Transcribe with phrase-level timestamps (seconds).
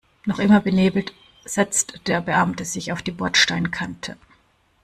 [0.25, 1.13] Noch immer benebelt
[1.45, 4.17] setzt der Beamte sich auf die Bordsteinkante.